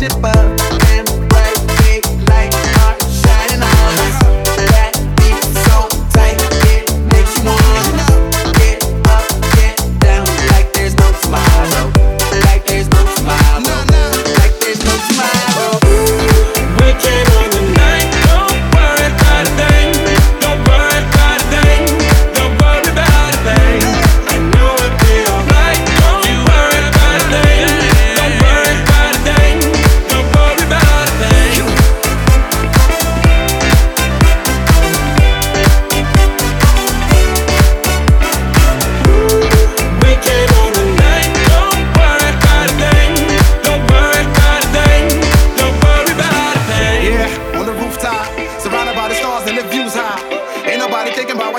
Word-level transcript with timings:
the 0.00 0.08
stars. 0.08 0.39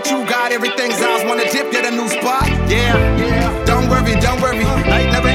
what 0.00 0.10
you 0.10 0.24
got, 0.26 0.52
everything's 0.52 1.00
ours. 1.02 1.22
Wanna 1.24 1.44
dip, 1.50 1.70
get 1.70 1.84
a 1.84 1.90
new 1.90 2.08
spot? 2.08 2.48
Yeah, 2.68 2.96
yeah. 3.18 3.64
Don't 3.64 3.88
worry, 3.90 4.14
don't 4.20 4.40
worry. 4.40 4.64
Ain't 4.96 5.12
never 5.12 5.29